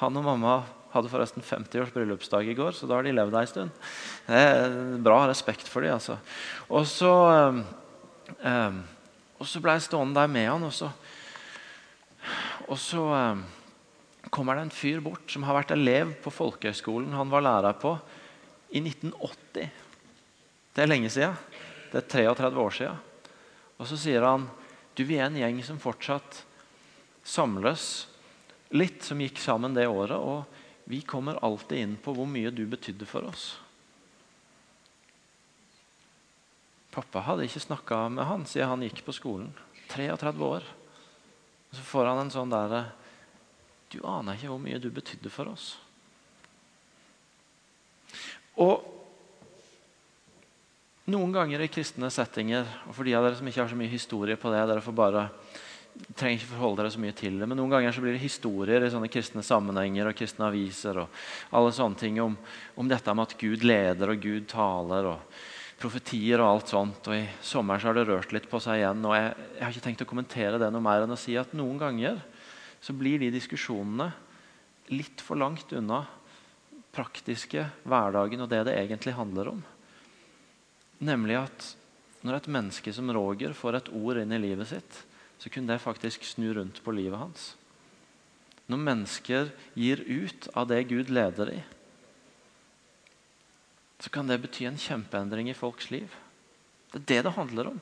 [0.00, 0.54] Han og mamma
[0.94, 3.74] hadde forresten 50 års bryllupsdag i går, så da har de levd ei stund.
[4.26, 4.72] Det er
[5.04, 6.16] bra respekt for dem, altså.
[6.72, 7.12] Og så,
[8.40, 8.80] um,
[9.38, 10.90] og så ble jeg stående der med han, og så,
[12.66, 13.44] og så um,
[14.34, 17.94] kommer det en fyr bort som har vært elev på folkehøgskolen han var lærer på
[18.70, 19.70] i 1980.
[20.74, 21.38] Det er lenge siden.
[21.90, 23.06] Det er 33 år siden.
[23.80, 24.48] Og så sier han
[24.94, 26.42] du, vi er en gjeng som fortsatt
[27.22, 28.08] samles
[28.74, 30.18] litt, som gikk sammen det året.
[30.18, 33.52] Og vi kommer alltid inn på hvor mye du betydde for oss.
[36.90, 39.52] Pappa hadde ikke snakka med han siden han gikk på skolen.
[39.90, 40.66] 33 år.
[41.70, 42.88] Så får han en sånn derre
[43.90, 45.72] Du aner ikke hvor mye du betydde for oss.
[48.62, 48.84] Og
[51.10, 53.92] noen ganger i kristne settinger, og for de av dere som ikke har så mye
[53.92, 55.26] historie på det, dere får bare
[56.16, 58.84] trenger ikke forholde dere så mye til det, men noen ganger så blir det historier
[58.84, 61.22] i sånne kristne sammenhenger og kristne aviser og
[61.56, 62.36] alle sånne ting om,
[62.78, 65.40] om dette med at Gud leder og Gud taler og
[65.80, 67.08] profetier og alt sånt.
[67.08, 69.04] og I sommer så har det rørt litt på seg igjen.
[69.04, 71.54] og jeg, jeg har ikke tenkt å kommentere det noe mer enn å si at
[71.56, 72.20] noen ganger
[72.80, 74.10] så blir de diskusjonene
[74.92, 76.04] litt for langt unna
[76.94, 79.60] praktiske hverdagen og det det egentlig handler om.
[81.00, 81.68] Nemlig at
[82.20, 84.98] når et menneske som Roger får et ord inn i livet sitt,
[85.40, 87.54] så kunne det faktisk snu rundt på livet hans.
[88.68, 91.60] Når mennesker gir ut av det Gud leder i,
[94.00, 96.12] så kan det bety en kjempeendring i folks liv.
[96.92, 97.80] Det er det det handler om.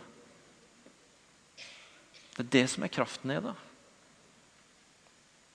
[2.38, 3.54] Det er det som er kraften i det.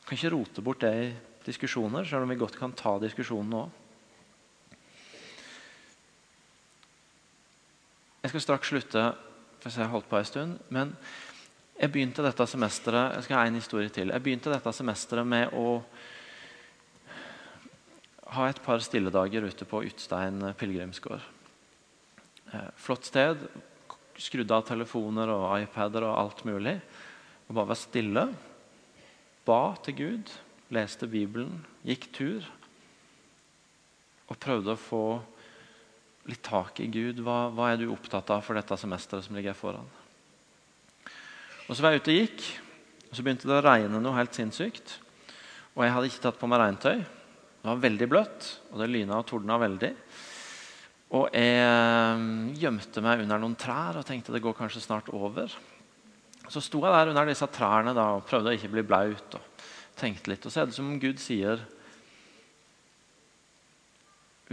[0.03, 1.09] Jeg kan ikke rote bort det i
[1.47, 3.63] diskusjoner, selv om vi godt kan ta diskusjonen nå.
[8.23, 9.01] Jeg skal straks slutte,
[9.59, 10.59] for jeg har holdt på en stund.
[10.71, 10.93] Men
[11.75, 14.13] jeg begynte dette semesteret jeg skal ha en historie til.
[14.15, 15.81] Jeg begynte dette semesteret med å
[18.37, 21.25] ha et par stilledager ute på Utstein pilegrimsgård.
[22.53, 23.43] Eh, flott sted.
[24.15, 26.77] Skrudd av telefoner og iPader og alt mulig.
[27.49, 28.25] Og bare var stille.
[29.43, 30.33] Ba til Gud.
[30.71, 31.59] Leste Bibelen.
[31.83, 32.47] Gikk tur.
[34.31, 35.05] Og prøvde å få
[36.29, 37.21] litt tak i Gud.
[37.23, 39.87] Hva, hva, er du opptatt av for dette semesteret som ligger foran?
[41.67, 42.45] Og Så var jeg ute og gikk,
[43.09, 44.97] og så begynte det å regne noe helt sinnssykt.
[45.73, 47.03] Og jeg hadde ikke tatt på meg regntøy.
[47.03, 49.93] Det var veldig bløtt, og det lyna og tordna veldig.
[51.13, 55.53] Og jeg gjemte meg under noen trær og tenkte det går kanskje snart over.
[56.51, 59.37] Så sto jeg der under disse trærne da, og prøvde å ikke bli blaut.
[59.37, 59.53] og
[59.99, 61.61] tenkte litt, og så er det som om Gud sier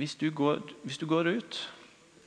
[0.01, 1.61] hvis du, går, hvis du går ut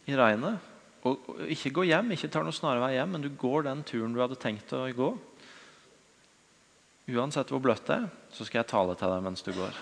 [0.09, 0.61] i regnet
[1.03, 4.13] og, og, ikke går hjem, ikke tar noen snarvei hjem, men du går den turen
[4.15, 5.13] du hadde tenkt å gå
[7.11, 9.79] Uansett hvor bløtt det er, så skal jeg tale til deg mens du går.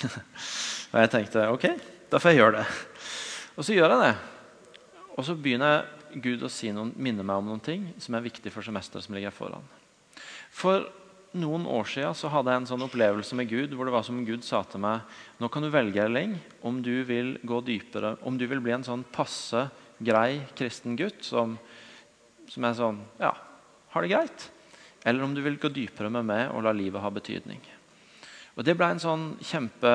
[0.88, 1.66] og jeg tenkte ok,
[2.08, 2.62] da får jeg gjøre det.
[3.60, 4.14] Og så gjør jeg det.
[5.18, 5.84] Og så begynner
[6.24, 9.18] Gud å si noen, minne meg om noen ting som er viktig for semesteret som
[9.18, 9.68] ligger foran.
[10.48, 10.88] For
[11.38, 14.20] noen år siden så hadde jeg en sånn opplevelse med Gud hvor det var som
[14.26, 15.06] Gud sa til meg
[15.40, 18.86] nå kan du velge Erling, om du vil gå dypere, om du vil bli en
[18.86, 21.56] sånn passe, grei kristen gutt som,
[22.50, 23.32] som er sånn ja,
[23.94, 24.46] har det greit.
[25.06, 27.62] Eller om du vil gå dypere med meg og la livet ha betydning.
[28.58, 29.90] Og Det ble en sånn kjempe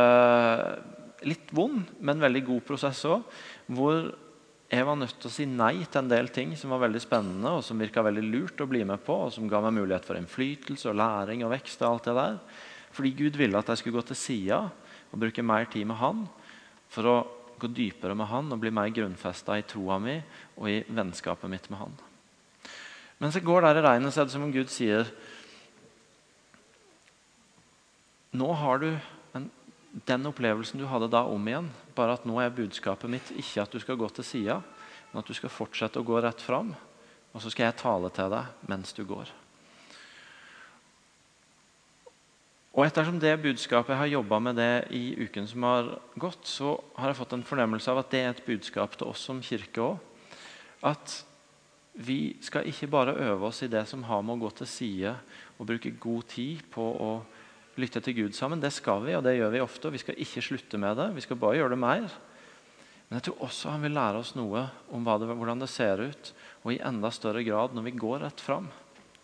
[1.27, 3.23] litt vond, men veldig god prosess òg.
[3.67, 4.07] Hvor
[4.73, 7.51] jeg var nødt til å si nei til en del ting som var veldig spennende
[7.59, 10.17] og som virka veldig lurt å bli med på, og som ga meg mulighet for
[10.17, 11.81] innflytelse og læring og vekst.
[11.81, 12.39] og alt det der.
[12.93, 14.59] Fordi Gud ville at jeg skulle gå til sida
[15.11, 16.25] og bruke mer tid med Han
[16.89, 17.15] for å
[17.59, 20.17] gå dypere med Han og bli mer grunnfesta i troa mi
[20.57, 21.97] og i vennskapet mitt med Han.
[23.21, 25.05] Mens jeg går der i regnet, så er det som om Gud sier
[28.33, 28.89] Nå har du
[29.37, 29.51] en
[29.93, 31.67] den opplevelsen du hadde da, om igjen.
[31.93, 34.57] Bare at nå er budskapet mitt ikke at du skal gå til sida,
[35.11, 36.73] men at du skal fortsette å gå rett fram.
[37.33, 39.29] Og så skal jeg tale til deg mens du går.
[42.73, 46.73] Og Ettersom det budskapet jeg har jobba med det i uken som har gått, så
[46.97, 49.83] har jeg fått en fornemmelse av at det er et budskap til oss som kirke
[49.83, 49.99] òg.
[50.81, 51.19] At
[51.93, 55.13] vi skal ikke bare øve oss i det som har med å gå til side
[55.59, 57.11] og bruke god tid på å
[57.79, 58.61] lytte til Gud sammen.
[58.61, 59.89] Det skal vi, og det gjør vi ofte.
[59.89, 61.09] og Vi skal ikke slutte med det.
[61.15, 62.07] Vi skal bare gjøre det mer.
[63.07, 66.33] Men jeg tror også han vil lære oss noe om det, hvordan det ser ut,
[66.63, 68.71] og i enda større grad når vi går rett fram.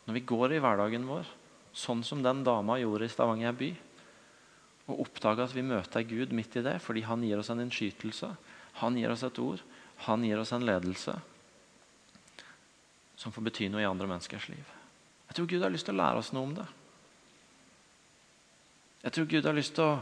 [0.05, 1.25] Når vi går i hverdagen vår,
[1.73, 3.71] sånn som den dama gjorde i Stavanger by.
[4.89, 8.29] Og oppdage at vi møter Gud midt i det, fordi han gir oss en innskytelse.
[8.81, 9.61] Han gir oss et ord.
[10.09, 11.17] Han gir oss en ledelse
[13.19, 14.67] som får bety noe i andre menneskers liv.
[15.27, 16.65] Jeg tror Gud har lyst til å lære oss noe om det.
[19.03, 19.99] Jeg tror Gud har lyst til å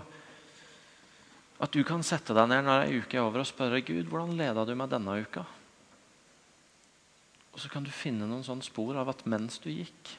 [1.57, 4.35] at du kan sette deg ned når ei uke er over og spørre Gud hvordan
[4.37, 5.41] leda du meg denne uka.
[7.53, 10.11] Og Så kan du finne noen sånne spor av at mens du gikk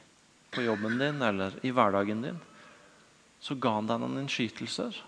[0.50, 2.40] på jobben din eller i hverdagen din,
[3.38, 4.98] så ga han deg noen innskytelser.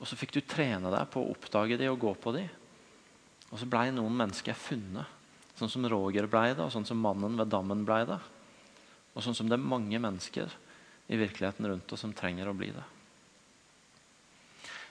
[0.00, 2.46] Og så fikk du trene deg på å oppdage de og gå på de.
[3.50, 5.12] Og så blei noen mennesker funnet.
[5.56, 8.18] Sånn som Roger blei det, og sånn som mannen ved dammen blei det.
[9.12, 10.52] Og sånn som det er mange mennesker
[11.12, 12.84] i virkeligheten rundt oss som trenger å bli det.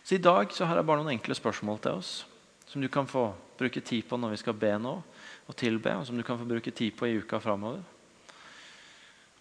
[0.06, 2.10] Så I dag så har jeg bare noen enkle spørsmål til oss
[2.70, 4.92] som du kan få bruke tid på når vi skal be nå
[5.50, 7.82] og tilbe, og som du kan få bruke tid på i uka framover.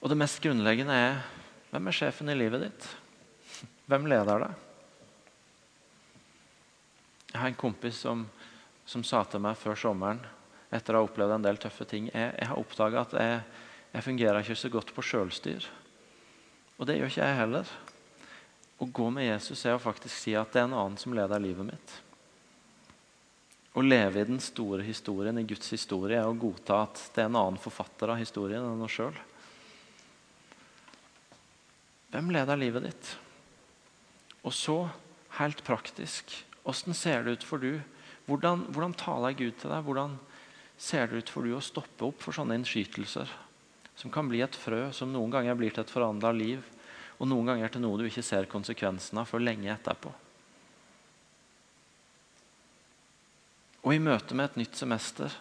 [0.00, 1.20] Og det mest grunnleggende er
[1.68, 2.88] hvem er sjefen i livet ditt?
[3.90, 4.58] Hvem leder deg?
[7.34, 8.24] Jeg har en kompis som,
[8.88, 10.22] som sa til meg før sommeren,
[10.72, 13.40] etter å ha opplevd en del tøffe ting Jeg, jeg har oppdaga at jeg,
[13.92, 15.66] jeg fungerer ikke så godt på sjølstyr.
[16.78, 17.74] Og det gjør ikke jeg heller.
[18.78, 21.42] Å gå med Jesus er å faktisk si at det er en annen som leder
[21.42, 21.94] livet mitt.
[23.74, 27.30] Å leve i den store historien, i Guds historie, er å godta at det er
[27.30, 29.16] en annen forfatter av historien enn oss sjøl.
[32.14, 33.08] Hvem leder livet ditt?
[34.46, 34.76] Og så,
[35.40, 36.30] helt praktisk,
[36.62, 37.80] åssen ser det ut for du?
[38.28, 39.82] Hvordan, hvordan taler Gud til deg?
[39.86, 40.18] Hvordan
[40.78, 43.30] ser det ut for du å stoppe opp for sånne innskytelser?
[43.98, 46.62] Som kan bli et frø som noen ganger blir til et forandra liv
[47.18, 50.12] og noen ganger til noe du ikke ser konsekvensen av før lenge etterpå.
[53.84, 55.32] Og i møte med et nytt semester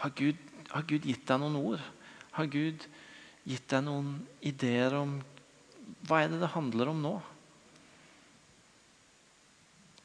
[0.00, 0.40] har Gud,
[0.72, 1.84] har Gud gitt deg noen ord.
[2.34, 2.86] Har Gud
[3.44, 5.18] gitt deg noen ideer om
[6.08, 7.14] hva er det det handler om nå?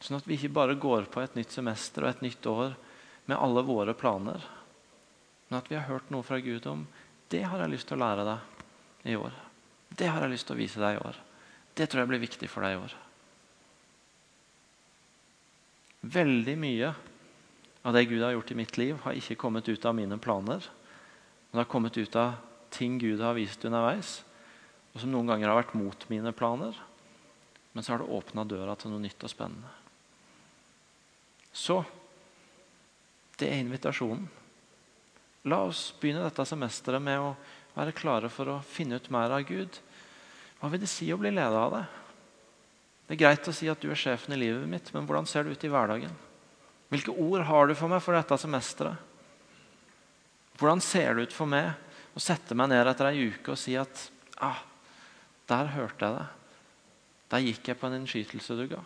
[0.03, 2.75] Sånn at vi ikke bare går på et nytt semester og et nytt år
[3.29, 4.43] med alle våre planer,
[5.49, 6.85] men at vi har hørt noe fra Gud om
[7.29, 9.35] det har jeg lyst til å lære deg i år.
[9.89, 11.17] Det har jeg lyst til å vise deg i år.
[11.75, 12.95] Det tror jeg blir viktig for deg i år.
[16.01, 16.93] Veldig mye
[17.83, 20.63] av det Gud har gjort i mitt liv, har ikke kommet ut av mine planer.
[21.49, 22.37] Men det har kommet ut av
[22.69, 24.19] ting Gud har vist underveis,
[24.93, 26.77] og som noen ganger har vært mot mine planer.
[27.73, 29.71] Men så har det åpna døra til noe nytt og spennende.
[31.53, 31.81] Så
[33.39, 34.27] det er invitasjonen.
[35.49, 37.33] La oss begynne dette semesteret med å
[37.79, 39.79] være klare for å finne ut mer av Gud.
[40.59, 41.83] Hva vil det si å bli ledet av det?
[43.07, 45.47] Det er greit å si at du er sjefen i livet mitt, men hvordan ser
[45.47, 46.13] det ut i hverdagen?
[46.93, 49.07] Hvilke ord har du for meg for dette semesteret?
[50.59, 51.71] Hvordan ser det ut for meg
[52.19, 54.09] å sette meg ned etter ei uke og si at
[54.43, 54.59] ah,
[55.49, 56.27] der hørte jeg det.
[57.29, 58.81] Der gikk jeg på en innskytelse du ga.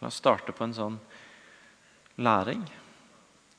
[0.00, 0.98] La oss starte på en sånn
[2.20, 2.64] læring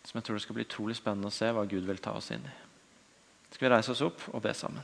[0.08, 2.32] som jeg tror det skal bli utrolig spennende å se hva Gud vil ta oss
[2.36, 2.56] inn i.
[3.52, 4.84] Skal vi reise oss opp og be sammen?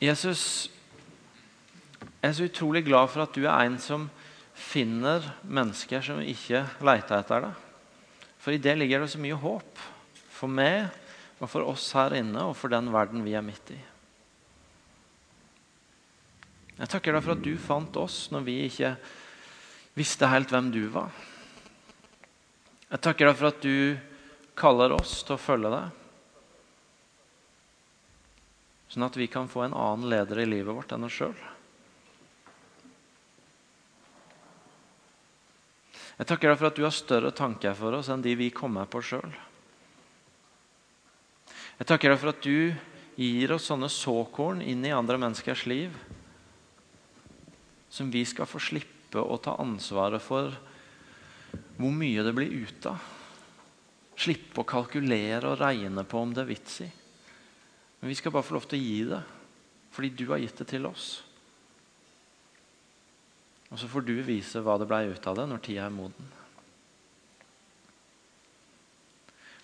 [0.00, 0.70] Jesus,
[2.22, 4.06] jeg er så utrolig glad for at du er en som
[4.56, 7.66] finner mennesker som ikke leter etter deg.
[8.40, 9.80] For i det ligger det så mye håp.
[10.32, 10.88] For meg
[11.40, 13.80] og for oss her inne og for den verden vi er midt i.
[16.80, 18.94] Jeg takker deg for at du fant oss når vi ikke
[19.96, 21.12] visste helt hvem du var.
[22.90, 23.98] Jeg takker deg for at du
[24.58, 25.96] kaller oss til å følge deg.
[28.90, 31.36] Sånn at vi kan få en annen leder i livet vårt enn oss sjøl.
[36.18, 38.90] Jeg takker deg for at du har større tanker for oss enn de vi kommer
[38.90, 39.30] på sjøl.
[41.78, 42.74] Jeg takker deg for at du
[43.20, 45.94] gir oss sånne såkorn inn i andre menneskers liv
[47.90, 50.52] som vi skal få slippe å ta ansvaret for
[51.80, 53.00] hvor mye det blir ut av.
[54.20, 56.88] Slippe å kalkulere og regne på om det er vits i.
[58.00, 59.20] Men vi skal bare få lov til å gi det
[59.90, 61.06] fordi du har gitt det til oss.
[63.70, 66.28] Og så får du vise hva det ble ut av det når tida er moden.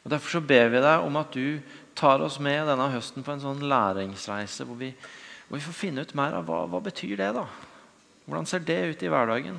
[0.02, 1.62] Og Derfor så ber vi deg om at du
[1.98, 4.92] tar oss med denne høsten på en sånn læringsreise hvor vi,
[5.46, 7.46] hvor vi får finne ut mer av hva, hva betyr det da?
[8.26, 9.58] Hvordan ser det ut i hverdagen?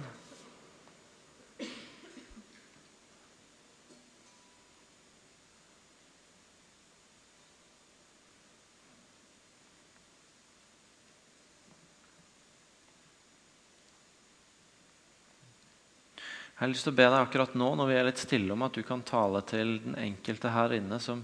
[16.57, 18.63] Jeg har lyst til å be deg akkurat nå når vi er litt stille om
[18.65, 21.19] at du kan tale til den enkelte her inne som,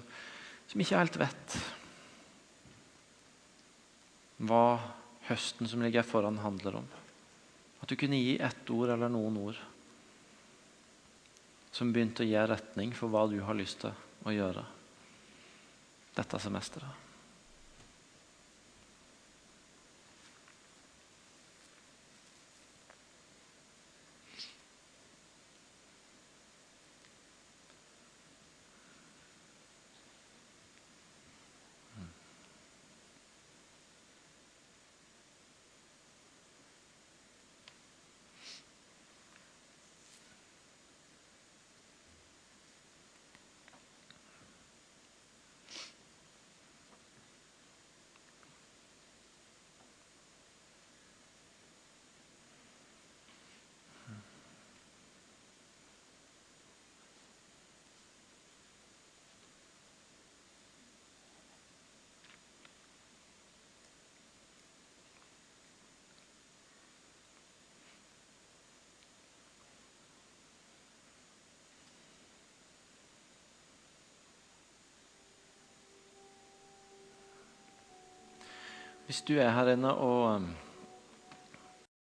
[0.69, 1.55] som ikke helt vet
[4.45, 4.77] hva
[5.25, 6.87] høsten som ligger foran, handler om.
[7.81, 9.57] At du kunne gi ett ord eller noen ord
[11.73, 14.67] som begynte å gi retning for hva du har lyst til å gjøre
[16.13, 17.02] dette semesteret.
[79.05, 80.47] Hvis du er her inne og um,